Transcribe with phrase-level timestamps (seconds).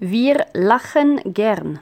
[0.00, 1.78] Wir lachen gern.